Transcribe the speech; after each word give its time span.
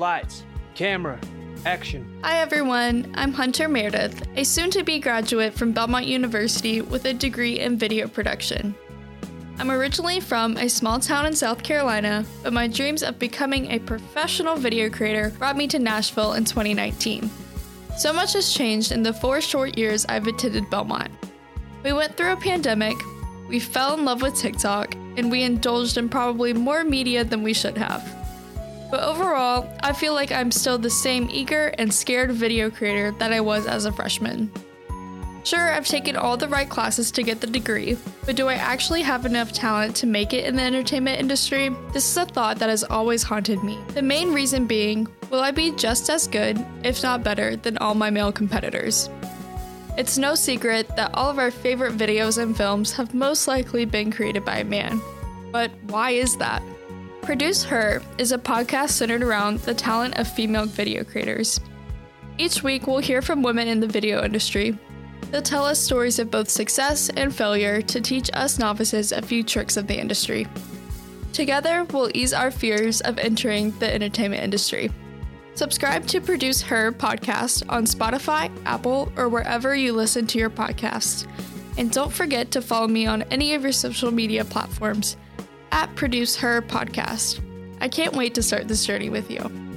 Lights, 0.00 0.44
camera, 0.74 1.20
action. 1.66 2.20
Hi 2.24 2.38
everyone, 2.38 3.12
I'm 3.16 3.34
Hunter 3.34 3.68
Meredith, 3.68 4.26
a 4.34 4.44
soon 4.44 4.70
to 4.70 4.82
be 4.82 4.98
graduate 4.98 5.52
from 5.52 5.72
Belmont 5.72 6.06
University 6.06 6.80
with 6.80 7.04
a 7.04 7.12
degree 7.12 7.60
in 7.60 7.76
video 7.76 8.08
production. 8.08 8.74
I'm 9.58 9.70
originally 9.70 10.18
from 10.18 10.56
a 10.56 10.70
small 10.70 11.00
town 11.00 11.26
in 11.26 11.36
South 11.36 11.62
Carolina, 11.62 12.24
but 12.42 12.54
my 12.54 12.66
dreams 12.66 13.02
of 13.02 13.18
becoming 13.18 13.70
a 13.72 13.78
professional 13.78 14.56
video 14.56 14.88
creator 14.88 15.34
brought 15.38 15.58
me 15.58 15.68
to 15.68 15.78
Nashville 15.78 16.32
in 16.32 16.46
2019. 16.46 17.28
So 17.98 18.10
much 18.10 18.32
has 18.32 18.54
changed 18.54 18.92
in 18.92 19.02
the 19.02 19.12
four 19.12 19.42
short 19.42 19.76
years 19.76 20.06
I've 20.06 20.26
attended 20.26 20.70
Belmont. 20.70 21.10
We 21.84 21.92
went 21.92 22.16
through 22.16 22.32
a 22.32 22.36
pandemic, 22.36 22.96
we 23.48 23.60
fell 23.60 23.98
in 23.98 24.06
love 24.06 24.22
with 24.22 24.34
TikTok, 24.34 24.94
and 25.18 25.30
we 25.30 25.42
indulged 25.42 25.98
in 25.98 26.08
probably 26.08 26.54
more 26.54 26.84
media 26.84 27.22
than 27.22 27.42
we 27.42 27.52
should 27.52 27.76
have. 27.76 28.19
But 28.90 29.04
overall, 29.04 29.72
I 29.82 29.92
feel 29.92 30.14
like 30.14 30.32
I'm 30.32 30.50
still 30.50 30.78
the 30.78 30.90
same 30.90 31.28
eager 31.30 31.68
and 31.78 31.92
scared 31.92 32.32
video 32.32 32.70
creator 32.70 33.12
that 33.18 33.32
I 33.32 33.40
was 33.40 33.66
as 33.66 33.84
a 33.84 33.92
freshman. 33.92 34.50
Sure, 35.42 35.72
I've 35.72 35.86
taken 35.86 36.16
all 36.16 36.36
the 36.36 36.48
right 36.48 36.68
classes 36.68 37.10
to 37.12 37.22
get 37.22 37.40
the 37.40 37.46
degree, 37.46 37.96
but 38.26 38.36
do 38.36 38.48
I 38.48 38.54
actually 38.54 39.00
have 39.02 39.24
enough 39.24 39.52
talent 39.52 39.96
to 39.96 40.06
make 40.06 40.34
it 40.34 40.44
in 40.44 40.56
the 40.56 40.62
entertainment 40.62 41.18
industry? 41.18 41.70
This 41.92 42.10
is 42.10 42.16
a 42.16 42.26
thought 42.26 42.58
that 42.58 42.68
has 42.68 42.84
always 42.84 43.22
haunted 43.22 43.62
me. 43.64 43.78
The 43.94 44.02
main 44.02 44.34
reason 44.34 44.66
being, 44.66 45.08
will 45.30 45.40
I 45.40 45.50
be 45.50 45.70
just 45.72 46.10
as 46.10 46.26
good, 46.26 46.62
if 46.84 47.02
not 47.02 47.24
better, 47.24 47.56
than 47.56 47.78
all 47.78 47.94
my 47.94 48.10
male 48.10 48.32
competitors? 48.32 49.08
It's 49.96 50.18
no 50.18 50.34
secret 50.34 50.94
that 50.96 51.14
all 51.14 51.30
of 51.30 51.38
our 51.38 51.50
favorite 51.50 51.96
videos 51.96 52.36
and 52.36 52.56
films 52.56 52.92
have 52.92 53.14
most 53.14 53.48
likely 53.48 53.86
been 53.86 54.12
created 54.12 54.44
by 54.44 54.58
a 54.58 54.64
man. 54.64 55.00
But 55.52 55.70
why 55.88 56.10
is 56.10 56.36
that? 56.36 56.62
ProducHER 57.30 58.02
is 58.18 58.32
a 58.32 58.38
podcast 58.38 58.88
centered 58.88 59.22
around 59.22 59.60
the 59.60 59.72
talent 59.72 60.18
of 60.18 60.26
female 60.26 60.66
video 60.66 61.04
creators. 61.04 61.60
Each 62.38 62.64
week, 62.64 62.88
we'll 62.88 62.98
hear 62.98 63.22
from 63.22 63.40
women 63.40 63.68
in 63.68 63.78
the 63.78 63.86
video 63.86 64.24
industry. 64.24 64.76
They'll 65.30 65.40
tell 65.40 65.64
us 65.64 65.78
stories 65.78 66.18
of 66.18 66.28
both 66.28 66.48
success 66.48 67.08
and 67.08 67.32
failure 67.32 67.82
to 67.82 68.00
teach 68.00 68.30
us 68.32 68.58
novices 68.58 69.12
a 69.12 69.22
few 69.22 69.44
tricks 69.44 69.76
of 69.76 69.86
the 69.86 69.96
industry. 69.96 70.48
Together, 71.32 71.84
we'll 71.92 72.10
ease 72.14 72.32
our 72.32 72.50
fears 72.50 73.00
of 73.02 73.16
entering 73.18 73.70
the 73.78 73.94
entertainment 73.94 74.42
industry. 74.42 74.90
Subscribe 75.54 76.08
to 76.08 76.20
ProducHER 76.20 76.90
podcast 76.90 77.62
on 77.68 77.84
Spotify, 77.84 78.50
Apple, 78.66 79.12
or 79.16 79.28
wherever 79.28 79.76
you 79.76 79.92
listen 79.92 80.26
to 80.26 80.38
your 80.40 80.50
podcasts. 80.50 81.28
And 81.78 81.92
don't 81.92 82.12
forget 82.12 82.50
to 82.50 82.60
follow 82.60 82.88
me 82.88 83.06
on 83.06 83.22
any 83.30 83.54
of 83.54 83.62
your 83.62 83.70
social 83.70 84.10
media 84.10 84.44
platforms 84.44 85.16
at 85.72 85.94
ProducHER 85.94 86.62
Podcast. 86.62 87.40
I 87.80 87.88
can't 87.88 88.14
wait 88.14 88.34
to 88.34 88.42
start 88.42 88.68
this 88.68 88.84
journey 88.84 89.08
with 89.10 89.30
you. 89.30 89.69